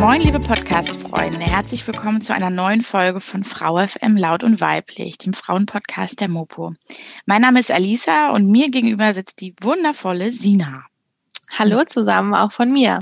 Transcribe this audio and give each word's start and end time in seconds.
Moin, 0.00 0.22
liebe 0.22 0.40
Podcast-Freunde. 0.40 1.40
Herzlich 1.40 1.86
willkommen 1.86 2.22
zu 2.22 2.32
einer 2.32 2.48
neuen 2.48 2.80
Folge 2.80 3.20
von 3.20 3.44
Frau 3.44 3.86
FM 3.86 4.16
Laut 4.16 4.42
und 4.42 4.58
Weiblich, 4.58 5.18
dem 5.18 5.34
Frauenpodcast 5.34 6.18
der 6.22 6.28
Mopo. 6.28 6.72
Mein 7.26 7.42
Name 7.42 7.60
ist 7.60 7.70
Alisa 7.70 8.30
und 8.30 8.50
mir 8.50 8.70
gegenüber 8.70 9.12
sitzt 9.12 9.42
die 9.42 9.54
wundervolle 9.60 10.30
Sina. 10.30 10.86
Hallo 11.58 11.84
zusammen, 11.84 12.32
auch 12.32 12.50
von 12.50 12.72
mir. 12.72 12.98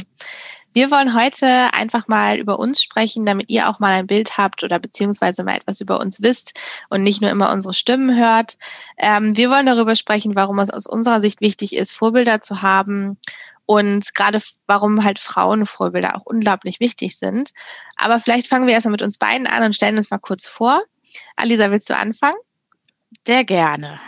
Wir 0.72 0.90
wollen 0.90 1.14
heute 1.14 1.72
einfach 1.72 2.08
mal 2.08 2.36
über 2.36 2.58
uns 2.58 2.82
sprechen, 2.82 3.24
damit 3.24 3.48
ihr 3.48 3.68
auch 3.68 3.78
mal 3.78 3.92
ein 3.92 4.08
Bild 4.08 4.36
habt 4.36 4.64
oder 4.64 4.80
beziehungsweise 4.80 5.44
mal 5.44 5.54
etwas 5.54 5.80
über 5.80 6.00
uns 6.00 6.20
wisst 6.20 6.58
und 6.90 7.04
nicht 7.04 7.22
nur 7.22 7.30
immer 7.30 7.52
unsere 7.52 7.74
Stimmen 7.74 8.16
hört. 8.16 8.58
Ähm, 8.96 9.36
wir 9.36 9.50
wollen 9.50 9.66
darüber 9.66 9.94
sprechen, 9.94 10.34
warum 10.34 10.58
es 10.58 10.70
aus 10.70 10.88
unserer 10.88 11.20
Sicht 11.20 11.40
wichtig 11.40 11.76
ist, 11.76 11.92
Vorbilder 11.92 12.42
zu 12.42 12.60
haben 12.60 13.18
und 13.68 14.14
gerade 14.14 14.40
warum 14.66 15.04
halt 15.04 15.18
Frauenvorbilder 15.18 16.16
auch 16.16 16.24
unglaublich 16.24 16.80
wichtig 16.80 17.18
sind. 17.18 17.50
Aber 17.96 18.18
vielleicht 18.18 18.46
fangen 18.46 18.66
wir 18.66 18.72
erstmal 18.72 18.92
mit 18.92 19.02
uns 19.02 19.18
beiden 19.18 19.46
an 19.46 19.62
und 19.62 19.74
stellen 19.74 19.98
uns 19.98 20.10
mal 20.10 20.16
kurz 20.16 20.46
vor. 20.46 20.80
Alisa, 21.36 21.70
willst 21.70 21.90
du 21.90 21.96
anfangen? 21.96 22.38
Sehr 23.26 23.44
gerne. 23.44 24.00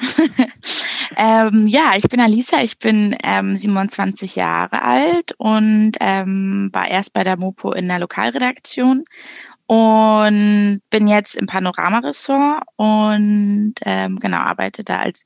ähm, 1.17 1.67
ja, 1.67 1.93
ich 1.95 2.05
bin 2.05 2.21
Alisa, 2.21 2.63
ich 2.63 2.79
bin 2.79 3.15
ähm, 3.23 3.55
27 3.55 4.35
Jahre 4.35 4.81
alt 4.81 5.33
und 5.37 5.93
ähm, 6.01 6.71
war 6.73 6.89
erst 6.89 7.13
bei 7.13 7.23
der 7.23 7.37
Mopo 7.37 7.73
in 7.73 7.89
der 7.89 7.99
Lokalredaktion 7.99 9.05
und 9.71 10.81
bin 10.91 11.07
jetzt 11.07 11.37
im 11.37 11.47
Panorama-Ressort 11.47 12.65
und 12.75 13.75
ähm, 13.83 14.19
genau 14.19 14.39
arbeite 14.39 14.83
da 14.83 14.99
als 14.99 15.25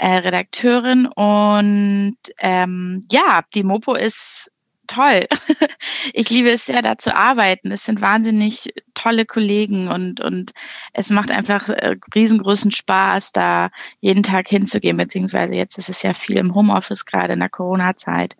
äh, 0.00 0.16
Redakteurin. 0.16 1.06
Und 1.06 2.16
ähm, 2.40 3.00
ja, 3.08 3.42
die 3.54 3.62
Mopo 3.62 3.94
ist 3.94 4.50
toll. 4.88 5.20
Ich 6.12 6.30
liebe 6.30 6.50
es 6.50 6.66
sehr, 6.66 6.80
da 6.82 6.96
zu 6.98 7.14
arbeiten. 7.14 7.70
Es 7.70 7.84
sind 7.84 8.00
wahnsinnig 8.00 8.72
tolle 8.94 9.26
Kollegen 9.26 9.88
und, 9.88 10.20
und 10.20 10.52
es 10.92 11.10
macht 11.10 11.30
einfach 11.30 11.68
äh, 11.68 11.96
riesengroßen 12.14 12.72
Spaß, 12.72 13.32
da 13.32 13.70
jeden 14.00 14.22
Tag 14.22 14.48
hinzugehen, 14.48 14.96
beziehungsweise 14.96 15.54
jetzt 15.54 15.78
ist 15.78 15.88
es 15.88 16.02
ja 16.02 16.14
viel 16.14 16.38
im 16.38 16.54
Homeoffice, 16.54 17.04
gerade 17.04 17.34
in 17.34 17.40
der 17.40 17.50
Corona-Zeit. 17.50 18.36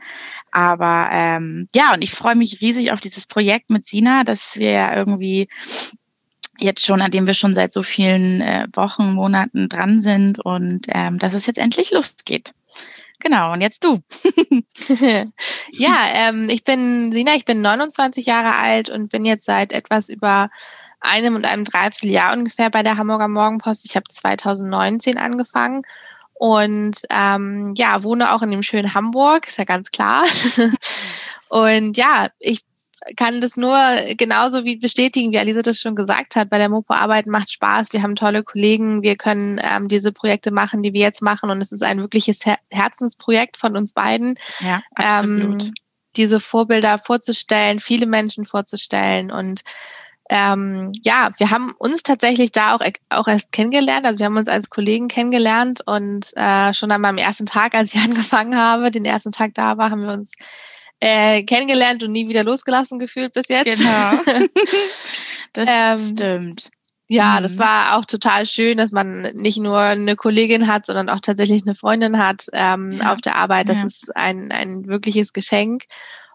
Aber 0.50 1.08
ähm, 1.12 1.68
ja, 1.74 1.92
und 1.94 2.02
ich 2.02 2.12
freue 2.12 2.36
mich 2.36 2.60
riesig 2.60 2.90
auf 2.90 3.00
dieses 3.00 3.26
Projekt 3.26 3.70
mit 3.70 3.86
Sina, 3.86 4.24
dass 4.24 4.56
wir 4.56 4.70
ja 4.70 4.96
irgendwie 4.96 5.48
jetzt 6.58 6.84
schon, 6.84 7.02
an 7.02 7.10
dem 7.10 7.26
wir 7.26 7.34
schon 7.34 7.54
seit 7.54 7.72
so 7.72 7.82
vielen 7.82 8.40
äh, 8.40 8.66
Wochen, 8.74 9.12
Monaten 9.12 9.68
dran 9.68 10.00
sind 10.00 10.38
und 10.40 10.86
ähm, 10.88 11.18
dass 11.18 11.34
es 11.34 11.46
jetzt 11.46 11.58
endlich 11.58 11.90
losgeht. 11.90 12.50
Genau, 13.20 13.52
und 13.52 13.60
jetzt 13.60 13.82
du. 13.84 13.98
ja, 15.72 15.96
ähm, 16.14 16.48
ich 16.50 16.62
bin 16.64 17.10
Sina, 17.12 17.34
ich 17.34 17.44
bin 17.44 17.60
29 17.60 18.26
Jahre 18.26 18.56
alt 18.56 18.90
und 18.90 19.10
bin 19.10 19.24
jetzt 19.24 19.44
seit 19.44 19.72
etwas 19.72 20.08
über 20.08 20.50
einem 21.00 21.34
und 21.36 21.44
einem 21.44 21.64
Dreivierteljahr 21.64 22.32
ungefähr 22.32 22.70
bei 22.70 22.82
der 22.82 22.96
Hamburger 22.96 23.28
Morgenpost. 23.28 23.84
Ich 23.84 23.96
habe 23.96 24.06
2019 24.08 25.18
angefangen 25.18 25.82
und 26.34 26.96
ähm, 27.10 27.70
ja, 27.76 28.04
wohne 28.04 28.32
auch 28.32 28.42
in 28.42 28.50
dem 28.50 28.62
schönen 28.62 28.94
Hamburg, 28.94 29.48
ist 29.48 29.58
ja 29.58 29.64
ganz 29.64 29.90
klar. 29.90 30.24
und 31.48 31.96
ja, 31.96 32.28
ich 32.38 32.62
kann 33.16 33.40
das 33.40 33.56
nur 33.56 33.78
genauso 34.16 34.64
wie 34.64 34.76
bestätigen, 34.76 35.32
wie 35.32 35.38
Alisa 35.38 35.62
das 35.62 35.80
schon 35.80 35.94
gesagt 35.94 36.36
hat. 36.36 36.50
Bei 36.50 36.58
der 36.58 36.68
Mopo 36.68 36.94
arbeiten 36.94 37.30
macht 37.30 37.50
Spaß. 37.50 37.92
Wir 37.92 38.02
haben 38.02 38.16
tolle 38.16 38.42
Kollegen. 38.44 39.02
Wir 39.02 39.16
können 39.16 39.60
ähm, 39.62 39.88
diese 39.88 40.12
Projekte 40.12 40.50
machen, 40.50 40.82
die 40.82 40.92
wir 40.92 41.00
jetzt 41.00 41.22
machen. 41.22 41.50
Und 41.50 41.60
es 41.60 41.72
ist 41.72 41.82
ein 41.82 42.00
wirkliches 42.00 42.44
Her 42.44 42.58
Herzensprojekt 42.70 43.56
von 43.56 43.76
uns 43.76 43.92
beiden. 43.92 44.38
Ja, 44.60 44.80
absolut. 44.94 45.64
Ähm, 45.64 45.72
diese 46.16 46.40
Vorbilder 46.40 46.98
vorzustellen, 46.98 47.78
viele 47.78 48.06
Menschen 48.06 48.44
vorzustellen 48.44 49.30
und 49.30 49.62
ähm, 50.30 50.92
ja, 51.02 51.30
wir 51.38 51.50
haben 51.50 51.72
uns 51.78 52.02
tatsächlich 52.02 52.52
da 52.52 52.74
auch, 52.74 52.80
auch 53.08 53.28
erst 53.28 53.50
kennengelernt. 53.50 54.04
Also 54.04 54.18
wir 54.18 54.26
haben 54.26 54.36
uns 54.36 54.48
als 54.48 54.68
Kollegen 54.68 55.08
kennengelernt 55.08 55.80
und 55.86 56.36
äh, 56.36 56.74
schon 56.74 56.90
an 56.90 57.00
meinem 57.00 57.16
ersten 57.16 57.46
Tag, 57.46 57.74
als 57.74 57.94
ich 57.94 58.00
angefangen 58.04 58.56
habe, 58.56 58.90
den 58.90 59.06
ersten 59.06 59.32
Tag 59.32 59.54
da 59.54 59.78
war, 59.78 59.90
haben 59.90 60.02
wir 60.02 60.12
uns 60.12 60.34
äh, 61.00 61.42
kennengelernt 61.42 62.02
und 62.02 62.12
nie 62.12 62.28
wieder 62.28 62.44
losgelassen 62.44 62.98
gefühlt 62.98 63.32
bis 63.32 63.48
jetzt. 63.48 63.78
Genau. 63.78 64.20
das 65.52 65.68
ähm, 65.70 65.98
stimmt. 65.98 66.70
Ja, 67.08 67.38
mhm. 67.38 67.42
das 67.42 67.58
war 67.58 67.96
auch 67.96 68.04
total 68.04 68.46
schön, 68.46 68.76
dass 68.76 68.92
man 68.92 69.22
nicht 69.34 69.58
nur 69.58 69.78
eine 69.78 70.14
Kollegin 70.14 70.66
hat, 70.66 70.86
sondern 70.86 71.08
auch 71.08 71.20
tatsächlich 71.20 71.62
eine 71.62 71.74
Freundin 71.74 72.18
hat 72.18 72.46
ähm, 72.52 72.98
ja. 73.00 73.12
auf 73.12 73.20
der 73.20 73.36
Arbeit. 73.36 73.68
Das 73.70 73.78
ja. 73.78 73.86
ist 73.86 74.16
ein, 74.16 74.52
ein 74.52 74.86
wirkliches 74.86 75.32
Geschenk. 75.32 75.84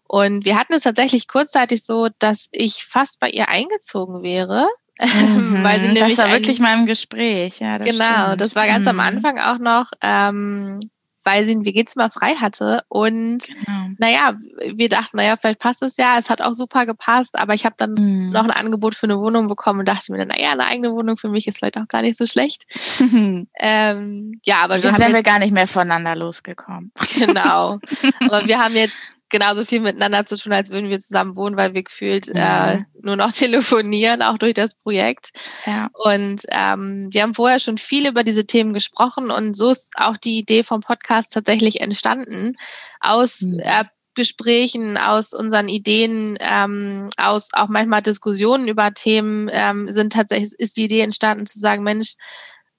Und 0.08 0.46
wir 0.46 0.58
hatten 0.58 0.74
es 0.74 0.84
tatsächlich 0.84 1.28
kurzzeitig 1.28 1.86
so, 1.86 2.10
dass 2.20 2.50
ich 2.52 2.86
fast 2.86 3.20
bei 3.20 3.30
ihr 3.30 3.50
eingezogen 3.50 4.24
wäre. 4.24 4.68
Mhm, 5.04 5.64
weil 5.64 5.82
sie 5.82 5.88
nämlich 5.88 6.16
das 6.16 6.18
war 6.20 6.32
wirklich 6.32 6.60
mal 6.60 6.78
im 6.78 6.86
Gespräch. 6.86 7.60
Ja, 7.60 7.80
das 7.80 7.90
genau, 7.90 8.26
stimmt. 8.26 8.42
das 8.42 8.56
war 8.56 8.68
ganz 8.68 8.84
mhm. 8.86 8.90
am 8.90 9.00
Anfang 9.00 9.40
auch 9.40 9.58
noch. 9.58 9.92
Ähm, 10.04 10.80
weil 11.24 11.46
sie 11.46 11.56
ein 11.56 11.66
WG-Zimmer 11.66 12.12
frei 12.12 12.36
hatte. 12.36 12.84
Und 12.90 13.48
genau. 13.48 13.90
naja, 13.98 14.36
wir 14.74 14.90
dachten, 14.90 15.18
naja, 15.18 15.38
vielleicht 15.38 15.60
passt 15.60 15.82
es 15.82 15.98
ja. 15.98 16.18
Es 16.18 16.30
hat 16.30 16.42
auch 16.42 16.54
super 16.54 16.86
gepasst, 16.86 17.38
aber 17.38 17.54
ich 17.54 17.66
habe 17.66 17.76
dann 17.78 17.96
mhm. 17.98 18.32
noch 18.32 18.44
ein 18.44 18.52
Angebot 18.52 18.96
für 18.96 19.08
eine 19.08 19.20
Wohnung 19.20 19.48
bekommen 19.48 19.80
und 19.80 19.88
dachte 19.88 20.12
mir, 20.12 20.20
dann, 20.20 20.30
naja, 20.30 20.52
eine 20.52 20.66
eigene 20.66 20.92
Wohnung 20.92 21.18
für 21.18 21.30
mich 21.30 21.48
ist 21.48 21.58
vielleicht 21.58 21.78
auch 21.78 21.88
gar 21.88 22.02
nicht 22.02 22.18
so 22.18 22.26
schlecht. 22.26 22.66
ähm, 23.60 24.40
ja, 24.44 24.58
aber 24.58 24.78
Sonst 24.78 25.00
wären 25.00 25.14
wir 25.14 25.24
gar 25.24 25.40
nicht 25.40 25.54
mehr 25.54 25.68
voneinander 25.68 26.16
losgekommen. 26.16 26.92
Genau. 27.16 27.80
aber 28.26 28.46
wir 28.46 28.60
haben 28.60 28.76
jetzt 28.76 28.96
genauso 29.34 29.66
viel 29.66 29.82
miteinander 29.82 30.26
zu 30.26 30.38
tun, 30.38 30.54
als 30.54 30.70
würden 30.70 30.90
wir 30.90 31.00
zusammen 31.00 31.36
wohnen, 31.36 31.58
weil 31.58 31.74
wir 31.74 31.84
gefühlt 31.84 32.30
mhm. 32.30 32.36
äh, 32.36 32.86
nur 33.02 33.18
noch 33.18 33.32
telefonieren, 33.34 34.22
auch 34.22 34.38
durch 34.38 34.54
das 34.54 34.76
Projekt. 34.76 35.32
Ja. 35.66 35.90
Und 35.94 36.44
ähm, 36.50 37.10
wir 37.12 37.24
haben 37.24 37.34
vorher 37.34 37.60
schon 37.60 37.78
viel 37.78 38.08
über 38.08 38.24
diese 38.24 38.46
Themen 38.46 38.74
gesprochen 38.74 39.32
und 39.32 39.58
so 39.58 39.72
ist 39.72 39.92
auch 39.96 40.16
die 40.16 40.38
Idee 40.38 40.64
vom 40.64 40.82
Podcast 40.82 41.34
tatsächlich 41.34 41.82
entstanden 41.82 42.56
aus 43.02 43.42
mhm. 43.42 43.60
äh, 43.60 43.84
Gesprächen, 44.16 44.98
aus 44.98 45.34
unseren 45.34 45.68
Ideen, 45.68 46.38
ähm, 46.40 47.10
aus 47.18 47.50
auch 47.54 47.68
manchmal 47.70 48.04
Diskussionen 48.04 48.68
über 48.68 48.94
Themen 48.94 49.50
ähm, 49.52 49.92
sind 49.92 50.14
tatsächlich 50.14 50.54
ist 50.60 50.78
die 50.78 50.86
Idee 50.86 51.02
entstanden 51.02 51.48
zu 51.48 51.60
sagen, 51.60 51.82
Mensch, 51.82 52.14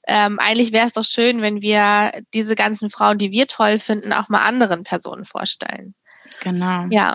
ähm, 0.07 0.39
eigentlich 0.39 0.73
wäre 0.73 0.87
es 0.87 0.93
doch 0.93 1.05
schön, 1.05 1.43
wenn 1.43 1.61
wir 1.61 2.13
diese 2.33 2.55
ganzen 2.55 2.91
Frauen, 2.91 3.19
die 3.19 3.33
wir 3.33 3.49
toll 3.49 3.81
finden, 3.81 4.13
auch 4.13 4.29
mal 4.29 4.43
anderen 4.43 4.85
Personen 4.85 5.25
vorstellen. 5.25 5.95
Genau. 6.45 6.87
Ja. 6.91 7.15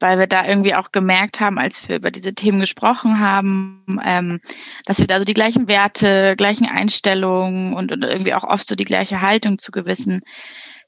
Weil 0.00 0.18
wir 0.18 0.26
da 0.26 0.44
irgendwie 0.44 0.74
auch 0.74 0.90
gemerkt 0.90 1.40
haben, 1.40 1.58
als 1.58 1.88
wir 1.88 1.96
über 1.96 2.10
diese 2.10 2.34
Themen 2.34 2.58
gesprochen 2.58 3.20
haben, 3.20 3.84
ähm, 4.04 4.40
dass 4.84 4.98
wir 4.98 5.06
da 5.06 5.20
so 5.20 5.24
die 5.24 5.34
gleichen 5.34 5.68
Werte, 5.68 6.34
gleichen 6.36 6.66
Einstellungen 6.66 7.74
und, 7.74 7.92
und 7.92 8.04
irgendwie 8.04 8.34
auch 8.34 8.42
oft 8.42 8.66
so 8.66 8.74
die 8.74 8.84
gleiche 8.84 9.20
Haltung 9.20 9.58
zu 9.58 9.70
gewissen 9.70 10.22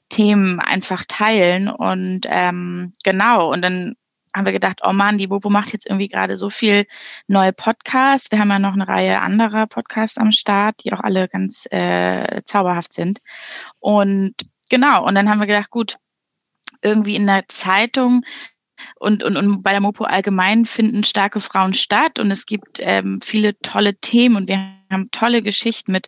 Themen 0.09 0.59
einfach 0.59 1.05
teilen. 1.07 1.69
Und 1.69 2.25
ähm, 2.27 2.91
genau, 3.03 3.53
und 3.53 3.61
dann 3.61 3.95
haben 4.35 4.45
wir 4.45 4.53
gedacht, 4.53 4.81
oh 4.83 4.91
Mann, 4.91 5.17
die 5.17 5.27
Bobo 5.27 5.49
macht 5.49 5.71
jetzt 5.71 5.87
irgendwie 5.87 6.07
gerade 6.07 6.35
so 6.35 6.49
viel 6.49 6.85
neue 7.27 7.53
Podcasts. 7.53 8.31
Wir 8.31 8.39
haben 8.39 8.49
ja 8.49 8.59
noch 8.59 8.73
eine 8.73 8.87
Reihe 8.87 9.21
anderer 9.21 9.65
Podcasts 9.65 10.17
am 10.17 10.31
Start, 10.31 10.83
die 10.83 10.91
auch 10.91 10.99
alle 10.99 11.29
ganz 11.29 11.65
äh, 11.71 12.41
zauberhaft 12.43 12.91
sind. 12.91 13.19
Und 13.79 14.33
genau, 14.69 15.05
und 15.05 15.15
dann 15.15 15.29
haben 15.29 15.39
wir 15.39 15.47
gedacht, 15.47 15.69
gut, 15.69 15.95
irgendwie 16.85 17.15
in 17.15 17.25
der 17.25 17.43
Zeitung 17.47 18.23
und, 18.99 19.23
und, 19.23 19.37
und 19.37 19.63
bei 19.63 19.71
der 19.71 19.81
Mopo 19.81 20.03
allgemein 20.03 20.65
finden 20.65 21.03
starke 21.03 21.41
Frauen 21.41 21.73
statt 21.73 22.19
und 22.19 22.31
es 22.31 22.45
gibt 22.45 22.79
ähm, 22.81 23.19
viele 23.23 23.57
tolle 23.59 23.95
Themen 23.95 24.35
und 24.35 24.49
wir 24.49 24.57
haben 24.91 25.09
tolle 25.11 25.41
Geschichten 25.41 25.91
mit 25.91 26.07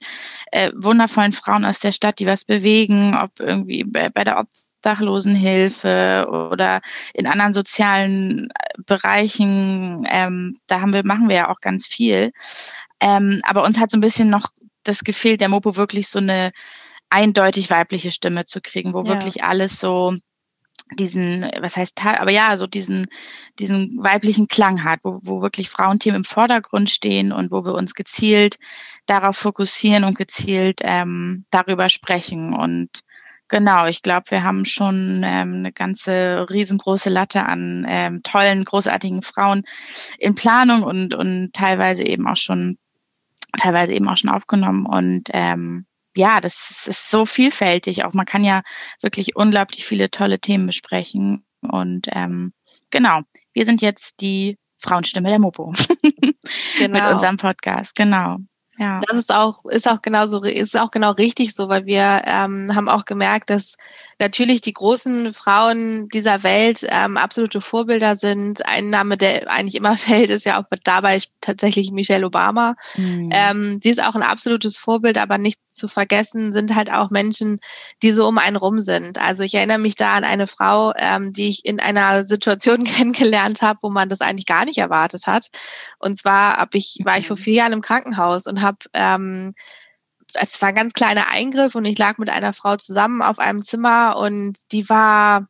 äh, 0.51 0.71
wundervollen 0.75 1.33
Frauen 1.33 1.65
aus 1.65 1.79
der 1.79 1.91
Stadt, 1.91 2.19
die 2.19 2.27
was 2.27 2.45
bewegen, 2.45 3.17
ob 3.17 3.39
irgendwie 3.39 3.83
bei, 3.83 4.09
bei 4.09 4.23
der 4.23 4.39
Obdachlosenhilfe 4.39 6.27
oder 6.51 6.81
in 7.13 7.27
anderen 7.27 7.53
sozialen 7.53 8.49
äh, 8.49 8.81
Bereichen. 8.85 10.05
Ähm, 10.09 10.57
da 10.67 10.81
haben 10.81 10.93
wir, 10.93 11.05
machen 11.05 11.29
wir 11.29 11.35
ja 11.35 11.49
auch 11.49 11.59
ganz 11.61 11.87
viel. 11.87 12.31
Ähm, 12.99 13.41
aber 13.43 13.63
uns 13.63 13.79
hat 13.79 13.89
so 13.89 13.97
ein 13.97 14.01
bisschen 14.01 14.29
noch 14.29 14.47
das 14.83 15.03
gefehlt, 15.03 15.41
der 15.41 15.49
Mopo 15.49 15.75
wirklich 15.75 16.07
so 16.07 16.19
eine 16.19 16.51
eindeutig 17.09 17.69
weibliche 17.69 18.11
Stimme 18.11 18.45
zu 18.45 18.61
kriegen, 18.61 18.93
wo 18.93 19.01
ja. 19.01 19.07
wirklich 19.07 19.43
alles 19.43 19.79
so 19.79 20.15
diesen, 20.95 21.49
was 21.59 21.75
heißt, 21.75 22.03
aber 22.05 22.31
ja, 22.31 22.55
so 22.55 22.67
diesen, 22.67 23.07
diesen 23.59 23.97
weiblichen 24.01 24.47
Klang 24.47 24.83
hat, 24.83 24.99
wo, 25.03 25.19
wo 25.23 25.41
wirklich 25.41 25.69
Frauenthemen 25.69 26.17
im 26.17 26.23
Vordergrund 26.23 26.89
stehen 26.89 27.31
und 27.31 27.51
wo 27.51 27.65
wir 27.65 27.73
uns 27.73 27.93
gezielt 27.93 28.57
darauf 29.05 29.37
fokussieren 29.37 30.03
und 30.03 30.17
gezielt 30.17 30.79
ähm, 30.83 31.45
darüber 31.51 31.89
sprechen. 31.89 32.53
Und 32.53 33.03
Genau, 33.49 33.85
ich 33.85 34.01
glaube, 34.01 34.29
wir 34.29 34.43
haben 34.43 34.65
schon 34.65 35.21
ähm, 35.23 35.55
eine 35.59 35.71
ganze 35.71 36.47
riesengroße 36.49 37.09
Latte 37.09 37.45
an 37.45 37.85
ähm, 37.87 38.21
tollen, 38.21 38.65
großartigen 38.65 39.21
Frauen 39.21 39.63
in 40.19 40.35
Planung 40.35 40.83
und, 40.83 41.13
und 41.13 41.53
teilweise 41.53 42.03
eben 42.03 42.27
auch 42.27 42.35
schon, 42.35 42.77
teilweise 43.57 43.93
eben 43.93 44.09
auch 44.09 44.17
schon 44.17 44.31
aufgenommen. 44.31 44.85
Und 44.85 45.29
ähm, 45.31 45.85
ja, 46.17 46.41
das 46.41 46.87
ist 46.87 47.09
so 47.09 47.25
vielfältig. 47.25 48.03
Auch 48.03 48.13
man 48.13 48.25
kann 48.25 48.43
ja 48.43 48.61
wirklich 49.01 49.35
unglaublich 49.35 49.85
viele 49.85 50.09
tolle 50.09 50.39
Themen 50.39 50.65
besprechen. 50.65 51.45
Und 51.61 52.07
ähm, 52.13 52.53
genau, 52.89 53.21
wir 53.53 53.65
sind 53.65 53.81
jetzt 53.81 54.21
die 54.21 54.57
Frauenstimme 54.79 55.29
der 55.29 55.39
Mopo 55.39 55.71
genau. 56.77 56.93
mit 56.93 57.13
unserem 57.13 57.37
Podcast. 57.37 57.95
Genau. 57.95 58.37
Ja. 58.79 59.01
Das 59.07 59.17
ist 59.17 59.33
auch, 59.33 59.65
ist 59.65 59.89
auch 59.89 60.03
genauso, 60.03 60.43
ist 60.43 60.77
auch 60.77 60.91
genau 60.91 61.11
richtig 61.11 61.55
so, 61.55 61.67
weil 61.67 61.87
wir 61.87 62.21
ähm, 62.25 62.75
haben 62.75 62.89
auch 62.89 63.05
gemerkt, 63.05 63.49
dass 63.49 63.75
natürlich 64.19 64.61
die 64.61 64.73
großen 64.73 65.33
Frauen 65.33 66.09
dieser 66.09 66.43
Welt 66.43 66.85
ähm, 66.87 67.17
absolute 67.17 67.59
Vorbilder 67.59 68.15
sind. 68.15 68.63
Ein 68.67 68.91
Name, 68.91 69.17
der 69.17 69.49
eigentlich 69.49 69.75
immer 69.75 69.97
fällt, 69.97 70.29
ist 70.29 70.45
ja 70.45 70.61
auch 70.61 70.65
dabei 70.83 71.19
tatsächlich 71.41 71.91
Michelle 71.91 72.27
Obama. 72.27 72.75
Mhm. 72.95 73.29
Ähm, 73.33 73.79
sie 73.81 73.89
ist 73.89 74.03
auch 74.03 74.13
ein 74.13 74.23
absolutes 74.23 74.77
Vorbild, 74.77 75.17
aber 75.17 75.39
nicht 75.39 75.59
zu 75.77 75.87
vergessen 75.87 76.51
sind 76.51 76.75
halt 76.75 76.91
auch 76.91 77.09
Menschen, 77.09 77.59
die 78.03 78.11
so 78.11 78.27
um 78.27 78.37
einen 78.37 78.57
rum 78.57 78.79
sind. 78.79 79.17
Also 79.19 79.43
ich 79.43 79.53
erinnere 79.53 79.77
mich 79.77 79.95
da 79.95 80.15
an 80.15 80.23
eine 80.23 80.47
Frau, 80.47 80.93
ähm, 80.97 81.31
die 81.31 81.47
ich 81.47 81.65
in 81.65 81.79
einer 81.79 82.23
Situation 82.23 82.83
kennengelernt 82.85 83.61
habe, 83.61 83.79
wo 83.83 83.89
man 83.89 84.09
das 84.09 84.21
eigentlich 84.21 84.45
gar 84.45 84.65
nicht 84.65 84.79
erwartet 84.79 85.27
hat. 85.27 85.47
Und 85.99 86.17
zwar 86.17 86.57
hab 86.57 86.75
ich, 86.75 86.99
war 87.03 87.17
ich 87.17 87.27
vor 87.27 87.37
mhm. 87.37 87.41
vier 87.41 87.53
Jahren 87.53 87.73
im 87.73 87.81
Krankenhaus 87.81 88.47
und 88.47 88.61
habe 88.61 88.79
ähm, 88.93 89.53
es 90.33 90.61
war 90.61 90.69
ein 90.69 90.75
ganz 90.75 90.93
kleiner 90.93 91.29
Eingriff 91.31 91.75
und 91.75 91.85
ich 91.85 91.97
lag 91.97 92.17
mit 92.17 92.29
einer 92.29 92.53
Frau 92.53 92.75
zusammen 92.77 93.21
auf 93.21 93.39
einem 93.39 93.63
Zimmer 93.63 94.17
und 94.17 94.57
die 94.71 94.89
war, 94.89 95.47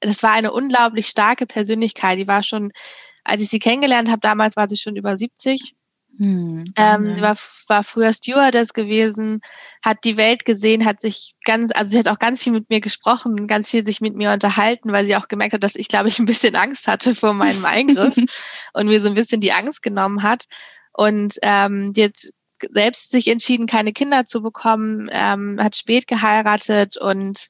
das 0.00 0.22
war 0.22 0.32
eine 0.32 0.52
unglaublich 0.52 1.06
starke 1.06 1.46
Persönlichkeit. 1.46 2.18
Die 2.18 2.28
war 2.28 2.42
schon, 2.42 2.72
als 3.24 3.42
ich 3.42 3.48
sie 3.48 3.58
kennengelernt 3.58 4.10
habe, 4.10 4.20
damals 4.20 4.56
war 4.56 4.68
sie 4.68 4.76
schon 4.76 4.96
über 4.96 5.16
70. 5.16 5.74
Hm, 6.18 6.64
ähm, 6.78 7.16
sie 7.16 7.22
war, 7.22 7.36
war 7.68 7.82
früher 7.82 8.12
Stewardess 8.12 8.74
gewesen, 8.74 9.40
hat 9.82 10.04
die 10.04 10.16
Welt 10.16 10.44
gesehen, 10.44 10.84
hat 10.84 11.00
sich 11.00 11.34
ganz, 11.44 11.72
also 11.74 11.92
sie 11.92 11.98
hat 11.98 12.08
auch 12.08 12.18
ganz 12.18 12.42
viel 12.42 12.52
mit 12.52 12.68
mir 12.68 12.80
gesprochen, 12.80 13.46
ganz 13.46 13.70
viel 13.70 13.84
sich 13.84 14.00
mit 14.00 14.14
mir 14.14 14.32
unterhalten, 14.32 14.92
weil 14.92 15.06
sie 15.06 15.16
auch 15.16 15.28
gemerkt 15.28 15.54
hat, 15.54 15.64
dass 15.64 15.74
ich, 15.74 15.88
glaube 15.88 16.08
ich, 16.08 16.18
ein 16.18 16.26
bisschen 16.26 16.54
Angst 16.54 16.86
hatte 16.86 17.14
vor 17.14 17.32
meinem 17.32 17.64
Eingriff 17.64 18.14
und 18.74 18.86
mir 18.88 19.00
so 19.00 19.08
ein 19.08 19.14
bisschen 19.14 19.40
die 19.40 19.52
Angst 19.52 19.82
genommen 19.82 20.22
hat. 20.22 20.44
Und 20.92 21.38
ähm, 21.42 21.92
jetzt 21.96 22.34
selbst 22.70 23.10
sich 23.10 23.28
entschieden, 23.28 23.66
keine 23.66 23.92
Kinder 23.92 24.24
zu 24.24 24.42
bekommen, 24.42 25.08
ähm, 25.10 25.58
hat 25.60 25.76
spät 25.76 26.06
geheiratet 26.06 26.96
und 26.96 27.46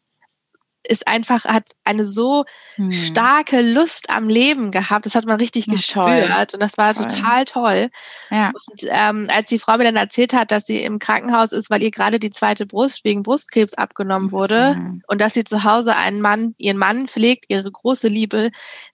ist 0.87 1.07
einfach, 1.07 1.45
hat 1.45 1.65
eine 1.85 2.05
so 2.05 2.45
hm. 2.77 2.93
starke 2.93 3.61
Lust 3.63 4.11
am 4.11 4.29
Leben 4.29 4.71
gehabt. 4.71 5.07
Das 5.07 5.15
hat 5.15 5.25
man 5.27 5.37
richtig 5.37 5.67
ja, 5.67 5.75
gespürt 5.75 6.55
und 6.55 6.61
das 6.61 6.77
war 6.77 6.95
toll. 6.95 7.07
total 7.07 7.45
toll. 7.45 7.91
Ja. 8.31 8.53
Und 8.71 8.83
ähm, 8.89 9.29
als 9.33 9.49
die 9.49 9.59
Frau 9.59 9.77
mir 9.77 9.85
dann 9.85 9.97
erzählt 9.97 10.33
hat, 10.33 10.51
dass 10.51 10.67
sie 10.67 10.83
im 10.83 10.99
Krankenhaus 10.99 11.53
ist, 11.53 11.71
weil 11.71 11.83
ihr 11.83 11.91
gerade 11.91 12.19
die 12.19 12.31
zweite 12.31 12.67
Brust 12.67 13.05
wegen 13.05 13.23
Brustkrebs 13.23 13.75
abgenommen 13.75 14.33
wurde 14.33 14.77
mhm. 14.77 15.03
und 15.07 15.21
dass 15.21 15.35
sie 15.35 15.45
zu 15.45 15.65
Hause 15.65 15.97
einen 15.97 16.21
Mann, 16.21 16.55
ihren 16.59 16.79
Mann 16.79 17.07
pflegt, 17.07 17.47
ihre 17.49 17.71
große 17.71 18.09
Liebe, 18.09 18.51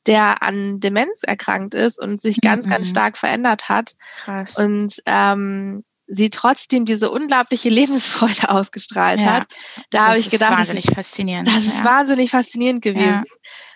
der 0.06 0.42
an 0.42 0.80
Demenz 0.80 1.22
erkrankt 1.22 1.74
ist 1.74 1.98
und 1.98 2.20
sich 2.20 2.40
ganz, 2.40 2.66
mhm. 2.66 2.70
ganz 2.70 2.88
stark 2.88 3.16
verändert 3.16 3.68
hat. 3.68 3.94
Krass. 4.24 4.56
Und 4.58 5.02
ähm, 5.06 5.84
sie 6.08 6.30
trotzdem 6.30 6.84
diese 6.84 7.10
unglaubliche 7.10 7.68
Lebensfreude 7.68 8.48
ausgestrahlt 8.48 9.22
ja, 9.22 9.34
hat. 9.34 9.46
Da 9.90 10.06
habe 10.06 10.18
ich 10.18 10.30
gedacht, 10.30 10.52
das 10.52 10.60
ist 10.60 10.60
wahnsinnig 10.60 10.86
das, 10.86 10.94
faszinierend. 10.94 11.52
Das 11.52 11.66
ist 11.66 11.78
ja. 11.78 11.84
wahnsinnig 11.84 12.30
faszinierend 12.30 12.82
gewesen. 12.82 13.24
Ja. 13.24 13.24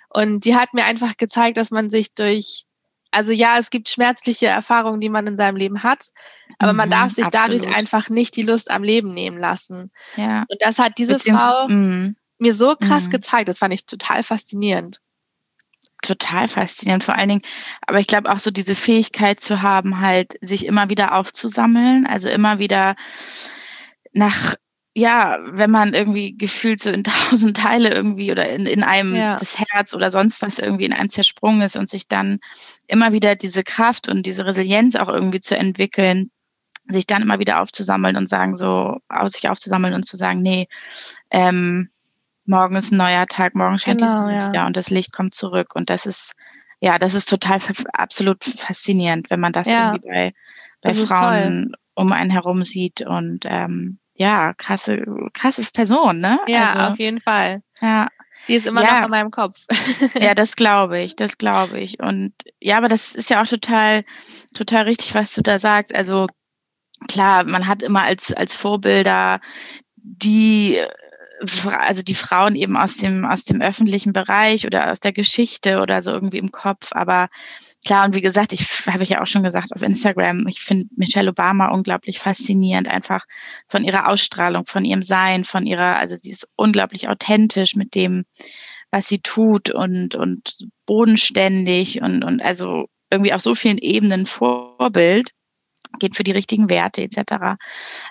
Und 0.08 0.44
die 0.44 0.56
hat 0.56 0.75
mir 0.75 0.84
einfach 0.84 1.17
gezeigt, 1.17 1.56
dass 1.56 1.70
man 1.70 1.90
sich 1.90 2.14
durch, 2.14 2.64
also 3.12 3.32
ja, 3.32 3.58
es 3.58 3.70
gibt 3.70 3.88
schmerzliche 3.88 4.46
Erfahrungen, 4.46 5.00
die 5.00 5.08
man 5.08 5.26
in 5.26 5.37
seinem 5.37 5.56
Leben 5.56 5.82
hat, 5.82 6.08
aber 6.58 6.73
mhm, 6.73 6.79
man 6.79 6.90
darf 6.90 7.12
sich 7.12 7.25
absolut. 7.25 7.62
dadurch 7.62 7.76
einfach 7.76 8.11
nicht 8.11 8.37
die 8.37 8.43
Lust 8.43 8.70
am 8.70 8.82
Leben 8.82 9.14
nehmen 9.14 9.38
lassen. 9.38 9.90
Ja. 10.17 10.44
Und 10.49 10.61
das 10.61 10.79
hat 10.79 10.99
diese 10.99 11.19
Frau 11.19 11.67
mh. 11.69 12.12
mir 12.38 12.55
so 12.55 12.76
krass 12.76 13.06
mhm. 13.06 13.11
gezeigt. 13.11 13.49
Das 13.49 13.58
fand 13.58 13.73
ich 13.73 13.87
total 13.87 14.23
faszinierend 14.23 15.00
total 16.02 16.49
faszinierend. 16.49 17.04
Vor 17.04 17.16
allen 17.16 17.28
Dingen, 17.28 17.43
aber 17.87 17.99
ich 17.99 18.06
glaube 18.06 18.31
auch 18.31 18.38
so 18.38 18.50
diese 18.50 18.75
Fähigkeit 18.75 19.40
zu 19.40 19.62
haben, 19.62 20.00
halt 20.00 20.34
sich 20.40 20.66
immer 20.66 20.90
wieder 20.90 21.14
aufzusammeln, 21.14 22.06
also 22.06 22.28
immer 22.28 22.58
wieder 22.58 22.96
nach, 24.12 24.54
ja, 24.94 25.38
wenn 25.50 25.70
man 25.70 25.94
irgendwie 25.94 26.37
gefühlt 26.37 26.81
so 26.81 26.90
in 26.90 27.04
tausend 27.31 27.56
Teile 27.56 27.90
irgendwie 27.90 28.31
oder 28.31 28.50
in, 28.50 28.66
in 28.66 28.82
einem 28.82 29.14
ja. 29.14 29.37
das 29.37 29.58
Herz 29.58 29.94
oder 29.94 30.10
sonst 30.10 30.43
was 30.43 30.58
irgendwie 30.58 30.84
in 30.84 30.93
einem 30.93 31.08
zersprungen 31.08 31.62
ist 31.62 31.76
und 31.76 31.88
sich 31.88 32.08
dann 32.08 32.40
immer 32.87 33.12
wieder 33.12 33.37
diese 33.37 33.62
Kraft 33.62 34.08
und 34.08 34.26
diese 34.26 34.44
Resilienz 34.44 34.96
auch 34.96 35.08
irgendwie 35.08 35.40
zu 35.40 35.56
entwickeln, 35.56 36.31
sich 36.88 37.06
dann 37.06 37.22
immer 37.22 37.38
wieder 37.38 37.60
aufzusammeln 37.60 38.16
und 38.16 38.28
sagen 38.28 38.55
so, 38.55 38.98
aus 39.08 39.32
sich 39.32 39.48
aufzusammeln 39.48 39.94
und 39.94 40.05
zu 40.05 40.16
sagen, 40.16 40.43
nee, 40.43 40.66
ähm, 41.31 41.92
morgen 42.44 42.77
ist 42.77 42.93
ein 42.93 42.99
neuer 42.99 43.27
Tag, 43.27 43.55
morgen 43.55 43.79
scheint 43.79 44.00
genau, 44.00 44.11
die 44.11 44.17
Sonne 44.17 44.53
ja. 44.55 44.67
und 44.67 44.77
das 44.77 44.91
Licht 44.91 45.12
kommt 45.12 45.35
zurück. 45.35 45.75
Und 45.75 45.91
das 45.91 46.06
ist, 46.06 46.33
ja, 46.81 46.99
das 46.99 47.15
ist 47.15 47.29
total 47.29 47.59
absolut 47.93 48.44
faszinierend, 48.44 49.31
wenn 49.31 49.41
man 49.41 49.53
das 49.53 49.69
ja, 49.69 49.93
irgendwie 49.93 50.09
bei, 50.09 50.35
bei 50.83 50.94
Frauen 50.94 51.75
um 51.94 52.12
einen 52.12 52.31
herum 52.31 52.62
sieht. 52.62 53.03
Und 53.03 53.44
ähm, 53.47 53.99
ja, 54.17 54.53
krasse, 54.55 55.05
krasse 55.33 55.62
Person, 55.73 56.21
ne? 56.21 56.37
Ja, 56.47 56.73
also, 56.73 56.93
auf 56.93 56.99
jeden 56.99 57.21
Fall. 57.21 57.62
Ja. 57.81 58.09
Die 58.49 58.55
ist 58.55 58.67
immer 58.67 58.83
ja. 58.83 58.99
noch 58.99 59.05
in 59.05 59.11
meinem 59.11 59.31
Kopf. 59.31 59.59
ja, 60.15 60.35
das 60.35 60.56
glaube 60.56 61.00
ich, 61.00 61.15
das 61.15 61.39
glaube 61.39 61.81
ich. 61.81 62.00
Und 62.00 62.33
ja, 62.61 62.77
aber 62.77 62.89
das 62.89 63.15
ist 63.15 63.31
ja 63.31 63.41
auch 63.41 63.47
total, 63.47 64.05
total 64.56 64.85
richtig, 64.85 65.15
was 65.15 65.35
du 65.35 65.43
da 65.43 65.59
sagst. 65.59 65.94
Also 65.94 66.27
klar, 67.09 67.44
man 67.44 67.67
hat 67.67 67.83
immer 67.83 68.03
als, 68.03 68.33
als 68.33 68.55
Vorbilder 68.55 69.41
die 69.97 70.81
also 71.79 72.03
die 72.03 72.15
Frauen 72.15 72.55
eben 72.55 72.77
aus 72.77 72.97
dem, 72.97 73.25
aus 73.25 73.44
dem 73.44 73.61
öffentlichen 73.61 74.12
Bereich 74.12 74.67
oder 74.67 74.91
aus 74.91 75.00
der 75.00 75.12
Geschichte 75.12 75.81
oder 75.81 76.00
so 76.03 76.12
irgendwie 76.12 76.39
im 76.39 76.53
Kopf. 76.53 76.91
Aber 76.93 77.29
klar, 77.85 78.05
und 78.05 78.15
wie 78.15 78.21
gesagt, 78.21 78.53
ich 78.53 78.62
habe 78.87 79.03
ich 79.03 79.11
ja 79.11 79.23
auch 79.23 79.27
schon 79.27 79.43
gesagt 79.43 79.73
auf 79.75 79.83
Instagram, 79.83 80.47
ich 80.47 80.61
finde 80.61 80.87
Michelle 80.97 81.31
Obama 81.31 81.69
unglaublich 81.69 82.19
faszinierend, 82.19 82.89
einfach 82.89 83.25
von 83.69 83.85
ihrer 83.85 84.09
Ausstrahlung, 84.09 84.67
von 84.67 84.85
ihrem 84.85 85.03
Sein, 85.03 85.44
von 85.44 85.67
ihrer, 85.67 85.99
also 85.99 86.15
sie 86.15 86.31
ist 86.31 86.49
unglaublich 86.56 87.09
authentisch 87.09 87.75
mit 87.75 87.94
dem, 87.94 88.25
was 88.91 89.09
sie 89.09 89.21
tut 89.21 89.71
und, 89.71 90.15
und 90.15 90.69
bodenständig 90.87 92.03
und, 92.03 92.25
und 92.25 92.43
also 92.43 92.87
irgendwie 93.11 93.32
auf 93.32 93.41
so 93.41 93.55
vielen 93.55 93.79
Ebenen 93.79 94.27
Vorbild 94.27 95.31
geht 95.99 96.17
für 96.17 96.25
die 96.25 96.32
richtigen 96.32 96.70
Werte 96.70 97.03
etc. 97.03 97.58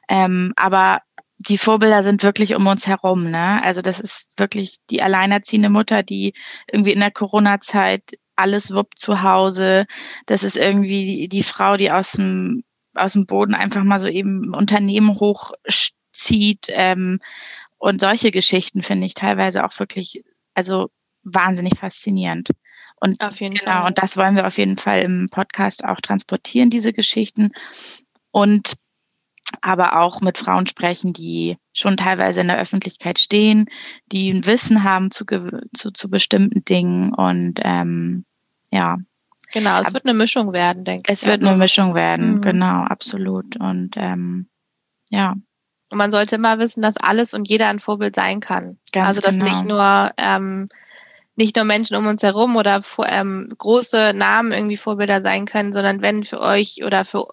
Ähm, 0.08 0.54
aber 0.56 1.00
die 1.48 1.58
Vorbilder 1.58 2.04
sind 2.04 2.24
wirklich 2.24 2.56
um 2.56 2.68
uns 2.68 2.88
herum. 2.88 3.32
Ne? 3.32 3.62
Also 3.64 3.82
das 3.82 4.00
ist 4.00 4.30
wirklich 4.38 4.78
die 4.90 5.02
alleinerziehende 5.02 5.70
Mutter, 5.70 6.04
die 6.04 6.34
irgendwie 6.72 6.92
in 6.92 7.00
der 7.00 7.12
Corona-Zeit 7.12 8.18
alles 8.36 8.72
wuppt 8.72 9.00
zu 9.00 9.24
Hause. 9.24 9.86
Das 10.26 10.44
ist 10.44 10.58
irgendwie 10.58 11.06
die, 11.06 11.28
die 11.30 11.44
Frau, 11.44 11.78
die 11.78 11.92
aus 11.92 12.14
dem, 12.14 12.64
aus 12.96 13.14
dem 13.14 13.26
Boden 13.26 13.56
einfach 13.56 13.84
mal 13.84 14.00
so 14.00 14.08
eben 14.08 14.54
Unternehmen 14.54 15.20
hochzieht. 15.20 16.68
Ähm, 16.70 17.20
und 17.78 18.02
solche 18.02 18.32
Geschichten 18.32 18.82
finde 18.82 19.06
ich 19.06 19.14
teilweise 19.14 19.66
auch 19.66 19.78
wirklich, 19.80 20.24
also 20.54 20.90
wahnsinnig 21.24 21.78
faszinierend. 21.78 22.50
Und 23.00 23.18
genau, 23.20 23.64
Fall. 23.64 23.88
und 23.88 23.98
das 23.98 24.16
wollen 24.16 24.36
wir 24.36 24.46
auf 24.46 24.60
jeden 24.60 24.78
Fall 24.78 25.02
im 25.02 25.28
Podcast 25.32 25.84
auch 25.84 26.00
transportieren, 26.02 26.70
diese 26.70 26.94
Geschichten. 26.94 27.52
Und 28.30 28.74
aber 29.62 30.00
auch 30.00 30.22
mit 30.22 30.38
Frauen 30.38 30.68
sprechen, 30.68 31.14
die 31.14 31.58
schon 31.74 31.98
teilweise 31.98 32.42
in 32.42 32.48
der 32.48 32.60
Öffentlichkeit 32.60 33.20
stehen, 33.20 33.66
die 34.12 34.32
ein 34.32 34.46
Wissen 34.46 34.84
haben 34.84 35.12
zu, 35.12 35.26
zu, 35.76 35.92
zu 35.92 36.10
bestimmten 36.10 36.64
Dingen 36.66 37.14
und 37.14 37.60
ähm, 37.64 38.26
ja. 38.72 38.98
Genau, 39.54 39.82
es 39.82 39.94
wird 39.94 40.06
eine 40.06 40.14
Mischung 40.14 40.54
werden, 40.54 40.86
denke 40.86 41.12
ich. 41.12 41.18
Es 41.20 41.26
wird 41.26 41.44
eine 41.44 41.58
Mischung 41.58 41.94
werden, 41.94 42.36
mhm. 42.36 42.42
genau, 42.42 42.84
absolut. 42.84 43.58
Und 43.58 43.96
ähm, 43.98 44.48
ja. 45.10 45.36
Und 45.90 45.98
man 45.98 46.12
sollte 46.12 46.36
immer 46.36 46.58
wissen, 46.58 46.82
dass 46.82 46.96
alles 46.96 47.34
und 47.34 47.50
jeder 47.50 47.68
ein 47.68 47.80
Vorbild 47.80 48.16
sein 48.16 48.40
kann. 48.40 48.78
Ganz 48.94 49.08
also 49.08 49.22
dass 49.22 49.36
genau. 49.36 49.46
nicht 49.46 49.66
nur 49.66 50.12
ähm, 50.18 50.70
nicht 51.36 51.56
nur 51.56 51.66
Menschen 51.66 51.98
um 51.98 52.08
uns 52.08 52.24
herum 52.24 52.56
oder 52.56 52.82
ähm, 53.08 53.52
große 53.58 54.14
Namen 54.14 54.52
irgendwie 54.52 54.78
Vorbilder 54.78 55.22
sein 55.22 55.46
können, 55.46 55.74
sondern 55.74 56.02
wenn 56.02 56.24
für 56.24 56.40
euch 56.40 56.84
oder 56.86 57.04
für 57.04 57.28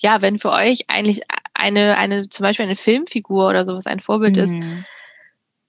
ja, 0.00 0.22
wenn 0.22 0.38
für 0.38 0.50
euch 0.50 0.86
eigentlich 0.88 1.22
eine, 1.60 1.96
eine, 1.96 2.28
zum 2.28 2.44
Beispiel 2.44 2.66
eine 2.66 2.76
Filmfigur 2.76 3.48
oder 3.48 3.64
sowas 3.64 3.86
ein 3.86 4.00
Vorbild 4.00 4.36
mhm. 4.36 4.42
ist, 4.42 4.54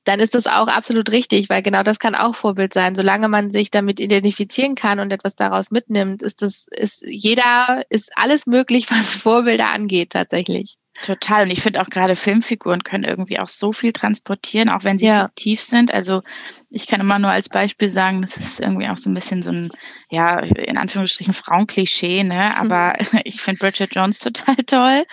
dann 0.04 0.20
ist 0.20 0.34
das 0.34 0.48
auch 0.48 0.68
absolut 0.68 1.12
richtig, 1.12 1.50
weil 1.50 1.62
genau 1.62 1.84
das 1.84 2.00
kann 2.00 2.16
auch 2.16 2.36
Vorbild 2.36 2.74
sein. 2.74 2.96
Solange 2.96 3.28
man 3.28 3.52
sich 3.52 3.70
damit 3.70 4.00
identifizieren 4.00 4.76
kann 4.76 5.00
und 5.00 5.12
etwas 5.12 5.36
daraus 5.36 5.70
mitnimmt, 5.70 6.24
ist 6.24 6.42
das, 6.42 6.68
ist 6.72 7.04
jeder, 7.06 7.84
ist 7.90 8.12
alles 8.16 8.48
möglich, 8.48 8.88
was 8.90 9.16
Vorbilder 9.16 9.68
angeht, 9.68 10.12
tatsächlich. 10.12 10.78
Total. 11.04 11.44
Und 11.44 11.52
ich 11.52 11.62
finde 11.62 11.82
auch 11.82 11.90
gerade 11.90 12.16
Filmfiguren 12.16 12.84
können 12.84 13.06
irgendwie 13.06 13.40
auch 13.40 13.48
so 13.48 13.72
viel 13.72 13.92
transportieren, 13.92 14.70
auch 14.70 14.84
wenn 14.84 14.98
sie 14.98 15.08
ja. 15.08 15.28
fiktiv 15.28 15.62
sind. 15.62 15.92
Also 15.92 16.22
ich 16.70 16.86
kann 16.86 17.00
immer 17.00 17.18
nur 17.18 17.32
als 17.32 17.50
Beispiel 17.50 17.90
sagen, 17.90 18.22
das 18.22 18.38
ist 18.38 18.60
irgendwie 18.60 18.88
auch 18.88 18.98
so 18.98 19.10
ein 19.10 19.14
bisschen 19.14 19.42
so 19.42 19.52
ein, 19.52 19.72
ja, 20.10 20.40
in 20.40 20.78
Anführungsstrichen 20.78 21.34
Frauenklischee, 21.34 22.24
ne? 22.24 22.56
Aber 22.58 22.94
mhm. 23.00 23.20
ich 23.24 23.42
finde 23.42 23.60
Bridget 23.60 23.96
Jones 23.96 24.20
total 24.20 24.58
toll. 24.68 25.06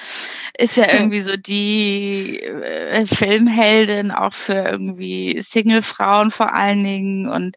Ist 0.59 0.77
ja 0.77 0.93
irgendwie 0.93 1.21
so 1.21 1.37
die 1.37 2.41
äh, 2.41 3.07
Filmheldin 3.07 4.11
auch 4.11 4.35
für 4.35 4.65
irgendwie 4.65 5.41
Single-Frauen 5.41 6.31
vor 6.31 6.53
allen 6.55 6.85
Dingen. 6.85 7.29
Und 7.29 7.57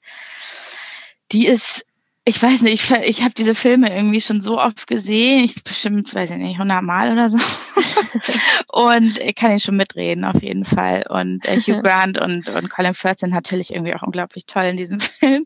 die 1.32 1.48
ist 1.48 1.86
ich 2.24 2.42
weiß 2.42 2.62
nicht, 2.62 2.92
ich, 2.92 2.92
ich 2.92 3.22
habe 3.24 3.34
diese 3.34 3.56
Filme 3.56 3.94
irgendwie 3.94 4.22
schon 4.22 4.42
so 4.42 4.60
oft 4.60 4.86
gesehen, 4.86 5.44
ich 5.44 5.64
bestimmt, 5.64 6.14
weiß 6.14 6.32
ich 6.32 6.38
nicht, 6.38 6.54
100 6.54 6.84
Mal 6.84 7.12
oder 7.12 7.30
so. 7.30 7.38
und 8.72 9.18
ich 9.18 9.34
kann 9.34 9.52
ihn 9.52 9.60
schon 9.60 9.76
mitreden, 9.76 10.24
auf 10.24 10.42
jeden 10.44 10.64
Fall. 10.64 11.04
Und 11.10 11.44
äh, 11.48 11.60
Hugh 11.60 11.82
Grant 11.84 12.20
und, 12.22 12.48
und 12.50 12.70
Colin 12.70 12.94
Firth 12.94 13.20
sind 13.20 13.32
natürlich 13.32 13.74
irgendwie 13.74 13.96
auch 13.96 14.04
unglaublich 14.04 14.46
toll 14.46 14.66
in 14.66 14.78
diesem 14.78 15.00
Film. 15.20 15.46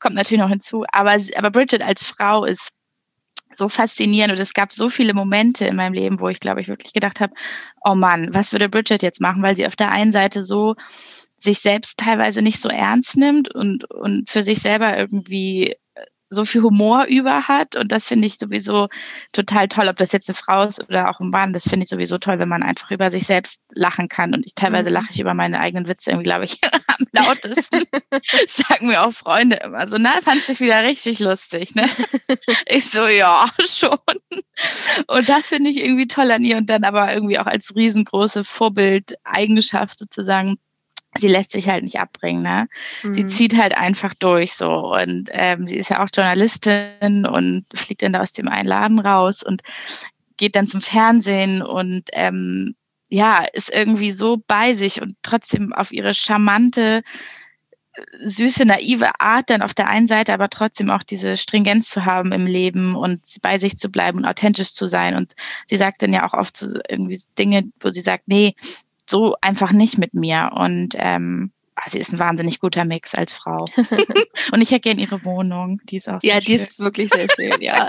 Kommt 0.00 0.16
natürlich 0.16 0.40
noch 0.40 0.50
hinzu. 0.50 0.84
Aber, 0.90 1.16
aber 1.36 1.50
Bridget 1.50 1.84
als 1.84 2.04
Frau 2.04 2.44
ist 2.44 2.72
so 3.54 3.68
faszinierend 3.68 4.32
und 4.32 4.40
es 4.40 4.52
gab 4.52 4.72
so 4.72 4.88
viele 4.88 5.14
Momente 5.14 5.64
in 5.66 5.76
meinem 5.76 5.94
Leben, 5.94 6.20
wo 6.20 6.28
ich 6.28 6.40
glaube 6.40 6.60
ich 6.60 6.68
wirklich 6.68 6.92
gedacht 6.92 7.20
habe, 7.20 7.32
oh 7.84 7.94
Mann, 7.94 8.34
was 8.34 8.52
würde 8.52 8.68
Bridget 8.68 9.02
jetzt 9.02 9.20
machen, 9.20 9.42
weil 9.42 9.56
sie 9.56 9.66
auf 9.66 9.76
der 9.76 9.92
einen 9.92 10.12
Seite 10.12 10.42
so 10.42 10.74
sich 11.38 11.60
selbst 11.60 11.98
teilweise 11.98 12.42
nicht 12.42 12.60
so 12.60 12.68
ernst 12.68 13.16
nimmt 13.16 13.54
und, 13.54 13.88
und 13.90 14.28
für 14.28 14.42
sich 14.42 14.58
selber 14.58 14.98
irgendwie 14.98 15.76
so 16.28 16.44
viel 16.44 16.62
Humor 16.62 17.04
über 17.04 17.48
hat. 17.48 17.76
Und 17.76 17.92
das 17.92 18.06
finde 18.06 18.26
ich 18.26 18.38
sowieso 18.38 18.88
total 19.32 19.68
toll, 19.68 19.88
ob 19.88 19.96
das 19.96 20.12
jetzt 20.12 20.28
eine 20.28 20.34
Frau 20.34 20.64
ist 20.64 20.82
oder 20.88 21.10
auch 21.10 21.20
ein 21.20 21.30
Mann. 21.30 21.52
Das 21.52 21.64
finde 21.64 21.84
ich 21.84 21.88
sowieso 21.88 22.18
toll, 22.18 22.38
wenn 22.38 22.48
man 22.48 22.62
einfach 22.62 22.90
über 22.90 23.10
sich 23.10 23.26
selbst 23.26 23.60
lachen 23.72 24.08
kann. 24.08 24.34
Und 24.34 24.44
ich 24.46 24.54
teilweise 24.54 24.90
mhm. 24.90 24.94
lache 24.94 25.08
ich 25.10 25.20
über 25.20 25.34
meine 25.34 25.60
eigenen 25.60 25.88
Witze 25.88 26.10
irgendwie, 26.10 26.24
glaube 26.24 26.44
ich, 26.44 26.58
am 26.86 27.06
lautesten. 27.12 27.84
sagen 28.46 28.88
mir 28.88 29.06
auch 29.06 29.12
Freunde 29.12 29.56
immer 29.56 29.86
so, 29.86 29.96
na, 29.98 30.14
fandst 30.22 30.48
dich 30.48 30.60
wieder 30.60 30.82
richtig 30.82 31.18
lustig, 31.20 31.74
ne? 31.74 31.90
ich 32.66 32.90
so, 32.90 33.06
ja, 33.06 33.46
schon. 33.64 33.98
Und 35.06 35.28
das 35.28 35.48
finde 35.48 35.70
ich 35.70 35.78
irgendwie 35.78 36.06
toll 36.06 36.30
an 36.30 36.44
ihr 36.44 36.56
und 36.56 36.70
dann 36.70 36.84
aber 36.84 37.12
irgendwie 37.12 37.38
auch 37.38 37.46
als 37.46 37.74
riesengroße 37.74 38.44
Vorbildeigenschaft 38.44 39.98
sozusagen 39.98 40.58
sie 41.18 41.28
lässt 41.28 41.52
sich 41.52 41.68
halt 41.68 41.84
nicht 41.84 41.98
abbringen, 41.98 42.42
ne? 42.42 42.68
Mhm. 43.02 43.14
Sie 43.14 43.26
zieht 43.26 43.56
halt 43.56 43.76
einfach 43.76 44.14
durch 44.14 44.54
so 44.54 44.94
und 44.94 45.28
ähm, 45.32 45.66
sie 45.66 45.76
ist 45.76 45.90
ja 45.90 46.02
auch 46.02 46.08
Journalistin 46.14 47.26
und 47.26 47.66
fliegt 47.74 48.02
dann 48.02 48.12
da 48.12 48.22
aus 48.22 48.32
dem 48.32 48.48
einen 48.48 48.68
Laden 48.68 48.98
raus 48.98 49.42
und 49.42 49.62
geht 50.36 50.56
dann 50.56 50.66
zum 50.66 50.80
Fernsehen 50.80 51.62
und 51.62 52.04
ähm, 52.12 52.74
ja, 53.08 53.44
ist 53.52 53.72
irgendwie 53.72 54.10
so 54.10 54.42
bei 54.46 54.74
sich 54.74 55.00
und 55.00 55.16
trotzdem 55.22 55.72
auf 55.72 55.92
ihre 55.92 56.12
charmante, 56.12 57.02
süße, 58.22 58.64
naive 58.64 59.08
Art 59.20 59.50
dann 59.50 59.62
auf 59.62 59.74
der 59.74 59.88
einen 59.88 60.08
Seite, 60.08 60.34
aber 60.34 60.50
trotzdem 60.50 60.90
auch 60.90 61.02
diese 61.02 61.36
Stringenz 61.36 61.90
zu 61.90 62.04
haben 62.04 62.32
im 62.32 62.46
Leben 62.46 62.94
und 62.94 63.20
bei 63.42 63.58
sich 63.58 63.78
zu 63.78 63.90
bleiben 63.90 64.18
und 64.18 64.24
authentisch 64.24 64.74
zu 64.74 64.86
sein. 64.86 65.14
Und 65.14 65.34
sie 65.66 65.76
sagt 65.76 66.02
dann 66.02 66.12
ja 66.12 66.26
auch 66.26 66.34
oft 66.34 66.56
so 66.56 66.78
irgendwie 66.88 67.18
Dinge, 67.38 67.64
wo 67.80 67.88
sie 67.90 68.00
sagt, 68.00 68.24
nee, 68.26 68.54
so 69.10 69.36
einfach 69.40 69.72
nicht 69.72 69.98
mit 69.98 70.14
mir. 70.14 70.50
Und 70.54 70.94
ähm, 70.96 71.52
ah, 71.74 71.88
sie 71.88 71.98
ist 71.98 72.12
ein 72.12 72.18
wahnsinnig 72.18 72.60
guter 72.60 72.84
Mix 72.84 73.14
als 73.14 73.32
Frau. 73.32 73.66
und 74.52 74.60
ich 74.60 74.70
hätte 74.70 74.80
gerne 74.80 75.00
ihre 75.00 75.24
Wohnung. 75.24 75.80
Die 75.84 75.96
ist 75.96 76.08
auch 76.08 76.22
Ja, 76.22 76.40
die 76.40 76.46
schön. 76.46 76.56
ist 76.56 76.78
wirklich 76.78 77.10
sehr 77.10 77.26
schön, 77.34 77.60
ja. 77.60 77.88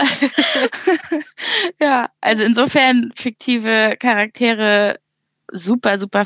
ja, 1.79 2.09
also 2.21 2.43
insofern 2.43 3.11
fiktive 3.15 3.95
Charaktere 3.99 4.99
super, 5.51 5.97
super, 5.97 6.23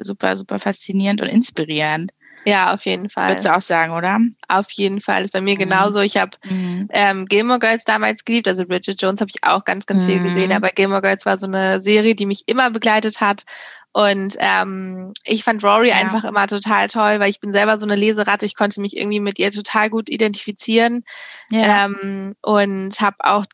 super, 0.00 0.36
super 0.36 0.58
faszinierend 0.58 1.20
und 1.20 1.28
inspirierend. 1.28 2.12
Ja, 2.44 2.74
auf 2.74 2.84
jeden 2.86 3.08
Fall. 3.08 3.28
Würdest 3.28 3.46
du 3.46 3.54
auch 3.54 3.60
sagen, 3.60 3.92
oder? 3.92 4.18
Auf 4.48 4.70
jeden 4.72 5.00
Fall. 5.00 5.18
Das 5.18 5.26
ist 5.26 5.32
bei 5.32 5.40
mir 5.40 5.54
mhm. 5.54 5.60
genauso. 5.60 6.00
Ich 6.00 6.16
habe 6.16 6.32
mhm. 6.44 6.88
ähm, 6.90 7.26
Gilmore 7.26 7.60
Girls 7.60 7.84
damals 7.84 8.24
geliebt. 8.24 8.48
Also 8.48 8.66
Bridget 8.66 9.00
Jones 9.00 9.20
habe 9.20 9.30
ich 9.32 9.44
auch 9.44 9.64
ganz, 9.64 9.86
ganz 9.86 10.02
mhm. 10.02 10.06
viel 10.06 10.22
gesehen. 10.22 10.52
Aber 10.52 10.68
Gilmore 10.68 11.02
Girls 11.02 11.24
war 11.24 11.36
so 11.36 11.46
eine 11.46 11.80
Serie, 11.80 12.14
die 12.14 12.26
mich 12.26 12.42
immer 12.46 12.70
begleitet 12.70 13.20
hat. 13.20 13.44
Und 13.92 14.36
ähm, 14.38 15.12
ich 15.24 15.44
fand 15.44 15.62
Rory 15.62 15.90
ja. 15.90 15.96
einfach 15.96 16.24
immer 16.24 16.46
total 16.46 16.88
toll, 16.88 17.20
weil 17.20 17.28
ich 17.28 17.40
bin 17.40 17.52
selber 17.52 17.78
so 17.78 17.84
eine 17.84 17.96
Leseratte. 17.96 18.46
Ich 18.46 18.56
konnte 18.56 18.80
mich 18.80 18.96
irgendwie 18.96 19.20
mit 19.20 19.38
ihr 19.38 19.52
total 19.52 19.90
gut 19.90 20.08
identifizieren 20.08 21.04
ja. 21.50 21.84
ähm, 21.84 22.34
und 22.40 22.98
habe 23.00 23.16
auch 23.18 23.44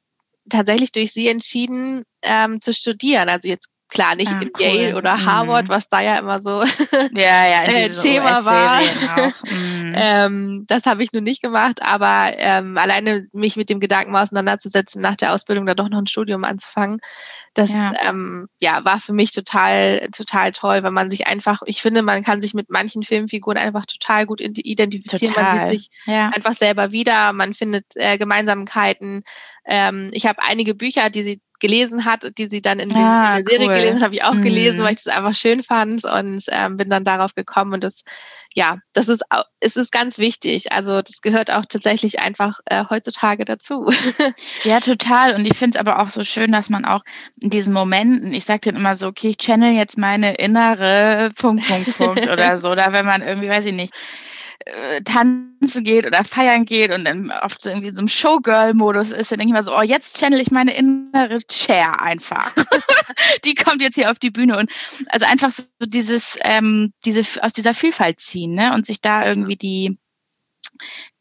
tatsächlich 0.49 0.92
durch 0.92 1.12
sie 1.12 1.28
entschieden 1.28 2.04
ähm, 2.23 2.61
zu 2.61 2.73
studieren. 2.73 3.28
Also 3.28 3.49
jetzt 3.49 3.68
klar 3.88 4.14
nicht 4.14 4.33
ah, 4.33 4.40
in 4.40 4.50
cool. 4.59 4.66
Yale 4.66 4.97
oder 4.97 5.25
Harvard, 5.25 5.68
mhm. 5.68 5.71
was 5.71 5.88
da 5.88 6.00
ja 6.00 6.16
immer 6.16 6.40
so 6.40 6.62
ja, 6.62 7.47
ja, 7.47 7.62
äh, 7.66 7.90
Thema 7.90 8.45
war. 8.45 8.80
Mhm. 9.49 9.92
ähm, 9.97 10.64
das 10.66 10.87
habe 10.87 11.02
ich 11.02 11.12
nun 11.12 11.23
nicht 11.25 11.42
gemacht, 11.42 11.80
aber 11.83 12.33
ähm, 12.37 12.76
alleine 12.76 13.26
mich 13.33 13.57
mit 13.57 13.71
dem 13.71 13.80
Gedanken 13.80 14.12
mal 14.12 14.23
auseinanderzusetzen, 14.23 15.00
nach 15.00 15.16
der 15.16 15.33
Ausbildung 15.33 15.66
da 15.66 15.75
doch 15.75 15.88
noch 15.88 15.99
ein 15.99 16.07
Studium 16.07 16.45
anzufangen, 16.45 17.00
das 17.54 17.71
ja. 17.71 17.92
Ähm, 18.02 18.49
ja 18.61 18.85
war 18.85 19.00
für 19.00 19.12
mich 19.12 19.33
total 19.33 20.09
total 20.11 20.52
toll, 20.52 20.83
weil 20.83 20.90
man 20.90 21.11
sich 21.11 21.26
einfach, 21.26 21.62
ich 21.66 21.80
finde, 21.80 22.02
man 22.02 22.23
kann 22.23 22.40
sich 22.40 22.54
mit 22.54 22.71
manchen 22.71 23.02
Filmfiguren 23.02 23.59
einfach 23.59 23.87
total 23.87 24.26
gut 24.26 24.40
identifizieren, 24.40 25.35
total. 25.35 25.57
man 25.57 25.66
sieht 25.66 25.80
sich 25.80 25.90
ja. 26.07 26.30
einfach 26.30 26.54
selber 26.54 26.92
wieder, 26.92 27.33
man 27.33 27.54
findet 27.54 27.85
äh, 27.95 28.18
Gemeinsamkeiten. 28.18 29.23
Ähm, 29.64 30.11
ich 30.12 30.26
habe 30.26 30.42
einige 30.42 30.75
Bücher, 30.75 31.11
die 31.11 31.23
sie 31.23 31.40
gelesen 31.61 32.05
hat, 32.05 32.31
die 32.38 32.47
sie 32.47 32.62
dann 32.62 32.79
in, 32.79 32.91
ja, 32.91 33.38
in 33.38 33.45
der 33.45 33.53
Serie 33.53 33.69
cool. 33.69 33.75
gelesen 33.75 33.97
hat, 33.97 34.03
habe 34.03 34.15
ich 34.15 34.25
auch 34.25 34.35
mhm. 34.35 34.43
gelesen, 34.43 34.83
weil 34.83 34.95
ich 34.95 35.03
das 35.03 35.15
einfach 35.15 35.35
schön 35.35 35.62
fand 35.62 36.05
und 36.05 36.45
ähm, 36.50 36.77
bin 36.77 36.88
dann 36.88 37.05
darauf 37.05 37.35
gekommen 37.35 37.75
und 37.75 37.85
das, 37.85 38.03
ja, 38.55 38.79
das 38.93 39.09
ist, 39.09 39.23
es 39.61 39.77
ist 39.77 39.93
ganz 39.93 40.19
wichtig. 40.19 40.73
Also 40.73 41.03
das 41.03 41.21
gehört 41.21 41.50
auch 41.50 41.65
tatsächlich 41.67 42.21
einfach 42.21 42.61
äh, 42.67 42.85
heutzutage 42.88 43.45
dazu. 43.45 43.91
ja, 44.65 44.81
total. 44.81 45.35
Und 45.35 45.47
ich 45.47 45.57
finde 45.57 45.79
es 45.79 45.81
aber 45.81 46.00
auch 46.00 46.11
so 46.11 46.23
schön, 46.23 46.53
dass 46.53 46.71
man 46.71 46.85
auch 46.85 47.03
in 47.41 47.50
diesen 47.50 47.73
Momenten, 47.73 48.33
ich 48.33 48.45
sage 48.45 48.61
dann 48.65 48.77
immer 48.77 48.95
so, 48.95 49.09
okay, 49.09 49.29
ich 49.29 49.38
channel 49.38 49.75
jetzt 49.75 49.99
meine 49.99 50.35
innere 50.35 51.31
Punkt, 51.37 51.67
Punkt, 51.67 51.97
Punkt 51.97 52.29
oder 52.31 52.59
so, 52.59 52.71
oder 52.71 52.93
wenn 52.93 53.07
man 53.07 53.23
irgendwie, 53.23 53.49
weiß 53.49 53.67
ich 53.67 53.75
nicht, 53.75 53.93
äh, 54.68 55.02
tanzen 55.02 55.82
geht 55.82 56.06
oder 56.06 56.25
feiern 56.25 56.66
geht 56.66 56.92
und 56.92 57.04
dann 57.06 57.32
oft 57.42 57.62
so 57.62 57.70
irgendwie 57.70 57.90
so 57.90 58.02
im 58.02 58.08
Showgirl-Modus 58.08 59.12
ist, 59.12 59.32
dann 59.32 59.38
denke 59.38 59.52
ich 59.52 59.54
mal 59.54 59.62
so, 59.62 59.75
oh, 59.75 59.82
jetzt 59.82 60.18
channel 60.18 60.40
ich 60.40 60.50
meine 60.50 60.75
innere 60.75 61.38
Chair 61.48 62.02
einfach. 62.02 62.54
die 63.44 63.54
kommt 63.54 63.80
jetzt 63.80 63.94
hier 63.94 64.10
auf 64.10 64.18
die 64.18 64.30
Bühne 64.30 64.58
und 64.58 64.70
also 65.08 65.25
einfach 65.25 65.50
so 65.50 65.64
dieses, 65.87 66.37
ähm, 66.42 66.92
diese, 67.06 67.42
aus 67.42 67.54
dieser 67.54 67.72
Vielfalt 67.72 68.20
ziehen, 68.20 68.54
ne? 68.54 68.75
Und 68.75 68.84
sich 68.84 69.00
da 69.00 69.25
irgendwie 69.26 69.56
die, 69.56 69.98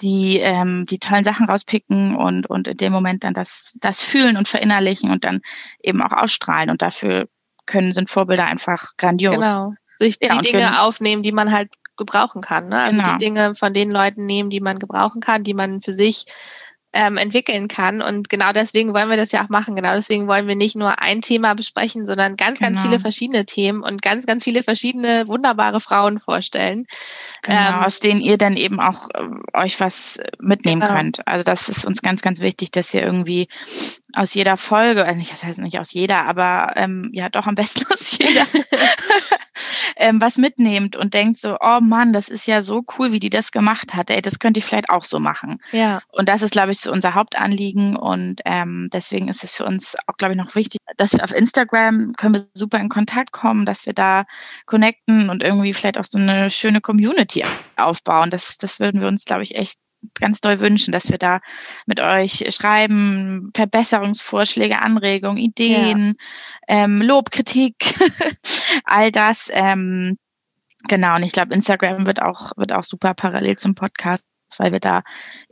die, 0.01 0.39
ähm, 0.39 0.85
die 0.85 0.99
tollen 0.99 1.23
Sachen 1.23 1.47
rauspicken 1.47 2.15
und, 2.15 2.47
und 2.47 2.67
in 2.67 2.77
dem 2.77 2.91
Moment 2.91 3.23
dann 3.23 3.33
das, 3.33 3.77
das 3.79 4.03
fühlen 4.03 4.35
und 4.35 4.49
verinnerlichen 4.49 5.09
und 5.09 5.23
dann 5.23 5.41
eben 5.81 6.01
auch 6.01 6.11
ausstrahlen. 6.11 6.69
Und 6.69 6.81
dafür 6.81 7.29
können, 7.65 7.93
sind 7.93 8.09
Vorbilder 8.09 8.45
einfach 8.45 8.97
grandios. 8.97 9.45
Genau. 9.45 9.73
Sich 9.95 10.19
die 10.19 10.27
ja, 10.27 10.41
Dinge 10.41 10.81
aufnehmen, 10.81 11.23
die 11.23 11.31
man 11.31 11.51
halt 11.51 11.71
gebrauchen 11.97 12.41
kann. 12.41 12.69
Ne? 12.69 12.79
Also 12.79 13.01
genau. 13.01 13.13
die 13.13 13.25
Dinge 13.25 13.55
von 13.55 13.73
den 13.73 13.91
Leuten 13.91 14.25
nehmen, 14.25 14.49
die 14.49 14.61
man 14.61 14.79
gebrauchen 14.79 15.21
kann, 15.21 15.43
die 15.43 15.53
man 15.53 15.81
für 15.81 15.93
sich 15.93 16.25
ähm, 16.93 17.17
entwickeln 17.17 17.67
kann. 17.67 18.01
Und 18.01 18.29
genau 18.29 18.53
deswegen 18.53 18.93
wollen 18.93 19.09
wir 19.09 19.17
das 19.17 19.31
ja 19.31 19.43
auch 19.43 19.49
machen. 19.49 19.75
Genau 19.75 19.93
deswegen 19.93 20.27
wollen 20.27 20.47
wir 20.47 20.55
nicht 20.55 20.75
nur 20.75 20.99
ein 20.99 21.21
Thema 21.21 21.53
besprechen, 21.53 22.05
sondern 22.05 22.37
ganz, 22.37 22.59
genau. 22.59 22.71
ganz 22.71 22.81
viele 22.81 22.99
verschiedene 22.99 23.45
Themen 23.45 23.83
und 23.83 24.01
ganz, 24.01 24.25
ganz 24.25 24.43
viele 24.43 24.63
verschiedene 24.63 25.27
wunderbare 25.27 25.81
Frauen 25.81 26.19
vorstellen. 26.19 26.87
Genau, 27.43 27.67
ähm, 27.67 27.83
aus 27.83 27.99
denen 27.99 28.21
ihr 28.21 28.37
dann 28.37 28.53
eben 28.53 28.79
auch 28.79 29.09
äh, 29.13 29.27
euch 29.53 29.79
was 29.79 30.19
mitnehmen 30.39 30.81
genau. 30.81 30.95
könnt. 30.95 31.27
Also 31.27 31.43
das 31.43 31.69
ist 31.69 31.85
uns 31.85 32.01
ganz, 32.01 32.21
ganz 32.21 32.39
wichtig, 32.39 32.71
dass 32.71 32.93
ihr 32.93 33.03
irgendwie 33.03 33.47
aus 34.15 34.33
jeder 34.33 34.57
Folge, 34.57 35.05
also 35.05 35.17
nicht, 35.17 35.31
das 35.31 35.43
heißt 35.43 35.59
nicht 35.59 35.79
aus 35.79 35.93
jeder, 35.93 36.25
aber 36.25 36.73
ähm, 36.75 37.09
ja 37.13 37.29
doch 37.29 37.45
am 37.45 37.55
besten 37.55 37.85
aus 37.91 38.17
jeder, 38.17 38.45
ähm, 39.97 40.21
was 40.21 40.37
mitnehmt 40.37 40.95
und 40.95 41.13
denkt 41.13 41.39
so, 41.39 41.57
oh 41.59 41.79
Mann, 41.81 42.13
das 42.13 42.29
ist 42.29 42.47
ja 42.47 42.61
so 42.61 42.83
cool, 42.97 43.11
wie 43.11 43.19
die 43.19 43.29
das 43.29 43.51
gemacht 43.51 43.93
hat. 43.93 44.09
Ey, 44.09 44.21
das 44.21 44.39
könnte 44.39 44.59
ich 44.59 44.65
vielleicht 44.65 44.89
auch 44.89 45.03
so 45.03 45.19
machen. 45.19 45.61
Ja. 45.71 46.01
Und 46.11 46.29
das 46.29 46.41
ist, 46.41 46.51
glaube 46.51 46.71
ich, 46.71 46.79
so 46.79 46.91
unser 46.91 47.15
Hauptanliegen. 47.15 47.95
Und 47.95 48.41
ähm, 48.45 48.89
deswegen 48.93 49.27
ist 49.27 49.43
es 49.43 49.53
für 49.53 49.65
uns 49.65 49.95
auch, 50.07 50.17
glaube 50.17 50.33
ich, 50.33 50.37
noch 50.37 50.55
wichtig, 50.55 50.79
dass 50.97 51.13
wir 51.13 51.23
auf 51.23 51.33
Instagram 51.33 52.13
können 52.17 52.35
wir 52.35 52.45
super 52.53 52.79
in 52.79 52.89
Kontakt 52.89 53.31
kommen, 53.31 53.65
dass 53.65 53.85
wir 53.85 53.93
da 53.93 54.25
connecten 54.65 55.29
und 55.29 55.43
irgendwie 55.43 55.73
vielleicht 55.73 55.97
auch 55.97 56.05
so 56.05 56.17
eine 56.17 56.49
schöne 56.49 56.81
Community 56.81 57.43
aufbauen. 57.75 58.29
Das, 58.29 58.57
das 58.57 58.79
würden 58.79 59.01
wir 59.01 59.07
uns, 59.07 59.25
glaube 59.25 59.43
ich, 59.43 59.55
echt 59.55 59.77
ganz 60.19 60.41
doll 60.41 60.59
wünschen, 60.59 60.91
dass 60.91 61.09
wir 61.09 61.17
da 61.17 61.39
mit 61.85 61.99
euch 61.99 62.45
schreiben, 62.49 63.51
Verbesserungsvorschläge, 63.55 64.81
Anregungen, 64.81 65.37
Ideen, 65.37 66.15
ja. 66.67 66.83
ähm, 66.83 67.01
Lob, 67.01 67.31
Kritik, 67.31 67.75
all 68.83 69.11
das. 69.11 69.49
Ähm, 69.51 70.17
genau, 70.87 71.15
und 71.15 71.23
ich 71.23 71.31
glaube, 71.31 71.53
Instagram 71.53 72.05
wird 72.05 72.21
auch, 72.21 72.51
wird 72.57 72.73
auch 72.73 72.83
super 72.83 73.13
parallel 73.13 73.57
zum 73.57 73.75
Podcast, 73.75 74.27
weil 74.57 74.71
wir 74.71 74.79
da 74.79 75.03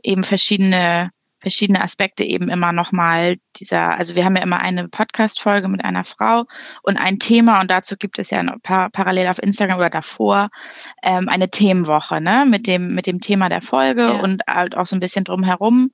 eben 0.02 0.24
verschiedene 0.24 1.10
verschiedene 1.46 1.80
Aspekte 1.80 2.24
eben 2.24 2.48
immer 2.48 2.72
nochmal 2.72 3.36
dieser, 3.54 3.96
also 3.96 4.16
wir 4.16 4.24
haben 4.24 4.34
ja 4.34 4.42
immer 4.42 4.58
eine 4.58 4.88
Podcast-Folge 4.88 5.68
mit 5.68 5.84
einer 5.84 6.02
Frau 6.02 6.44
und 6.82 6.96
ein 6.96 7.20
Thema 7.20 7.60
und 7.60 7.70
dazu 7.70 7.94
gibt 7.96 8.18
es 8.18 8.30
ja 8.30 8.42
par 8.64 8.90
parallel 8.90 9.28
auf 9.28 9.40
Instagram 9.40 9.78
oder 9.78 9.90
davor 9.90 10.50
ähm, 11.04 11.28
eine 11.28 11.48
Themenwoche, 11.48 12.20
ne, 12.20 12.46
mit 12.48 12.66
dem, 12.66 12.96
mit 12.96 13.06
dem 13.06 13.20
Thema 13.20 13.48
der 13.48 13.62
Folge 13.62 14.02
ja. 14.02 14.20
und 14.20 14.42
halt 14.50 14.76
auch 14.76 14.86
so 14.86 14.96
ein 14.96 15.00
bisschen 15.00 15.22
drumherum. 15.22 15.92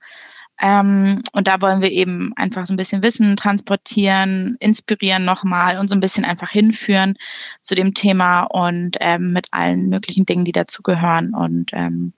Ähm, 0.58 1.22
und 1.34 1.48
da 1.48 1.60
wollen 1.60 1.82
wir 1.82 1.90
eben 1.90 2.32
einfach 2.36 2.64
so 2.64 2.72
ein 2.72 2.78
bisschen 2.78 3.02
Wissen 3.02 3.36
transportieren, 3.36 4.56
inspirieren 4.58 5.26
nochmal 5.26 5.76
und 5.76 5.88
so 5.88 5.94
ein 5.94 6.00
bisschen 6.00 6.24
einfach 6.24 6.48
hinführen 6.48 7.18
zu 7.60 7.74
dem 7.74 7.92
Thema 7.92 8.44
und 8.44 8.96
ähm, 9.00 9.34
mit 9.34 9.48
allen 9.50 9.90
möglichen 9.90 10.24
Dingen, 10.24 10.46
die 10.46 10.52
dazugehören. 10.52 11.34
Und 11.34 11.72
ähm, 11.74 12.14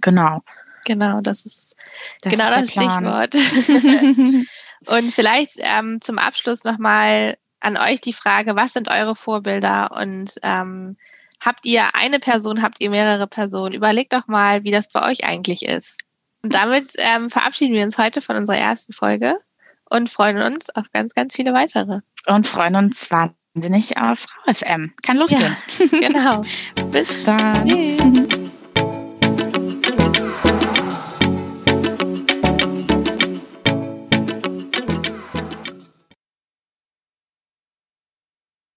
genau. 0.00 0.42
Genau, 0.86 1.20
das 1.20 1.44
ist 1.44 1.76
das 2.22 2.32
genau 2.32 2.48
ist 2.48 2.56
das 2.56 2.70
Stichwort. 2.70 3.34
und 4.86 5.12
vielleicht 5.12 5.56
ähm, 5.58 6.00
zum 6.00 6.18
Abschluss 6.18 6.64
nochmal 6.64 7.36
an 7.60 7.76
euch 7.76 8.00
die 8.00 8.12
Frage, 8.12 8.54
was 8.54 8.72
sind 8.72 8.88
eure 8.88 9.16
Vorbilder 9.16 9.90
und 9.90 10.34
ähm, 10.42 10.96
habt 11.44 11.66
ihr 11.66 11.94
eine 11.94 12.20
Person, 12.20 12.62
habt 12.62 12.80
ihr 12.80 12.90
mehrere 12.90 13.26
Personen? 13.26 13.74
Überlegt 13.74 14.12
doch 14.12 14.28
mal, 14.28 14.62
wie 14.62 14.70
das 14.70 14.88
bei 14.88 15.04
euch 15.10 15.24
eigentlich 15.24 15.62
ist. 15.64 15.98
Und 16.42 16.54
damit 16.54 16.92
ähm, 16.98 17.28
verabschieden 17.30 17.74
wir 17.74 17.82
uns 17.82 17.98
heute 17.98 18.20
von 18.20 18.36
unserer 18.36 18.58
ersten 18.58 18.92
Folge 18.92 19.34
und 19.90 20.08
freuen 20.08 20.40
uns 20.40 20.70
auf 20.70 20.86
ganz, 20.92 21.14
ganz 21.14 21.34
viele 21.34 21.52
weitere. 21.52 22.00
Und 22.28 22.46
freuen 22.46 22.76
uns 22.76 23.10
wahnsinnig 23.10 23.96
auf 23.96 24.20
Frau 24.20 24.54
FM. 24.54 24.92
Kann 25.02 25.16
losgehen. 25.16 25.56
Ja, 25.80 25.86
genau. 26.08 26.42
Bis 26.92 27.24
dann. 27.24 27.68
Tschüss. 27.68 28.45